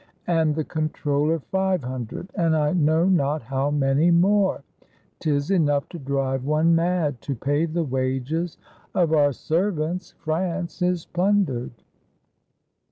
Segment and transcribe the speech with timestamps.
[0.25, 2.31] And the controller, five hundred!
[2.33, 4.63] And I know not how many more!
[5.19, 7.21] 'T is enough to drive one mad!
[7.21, 8.57] To pay the wages
[8.95, 11.83] of our serv ants, France is plundered.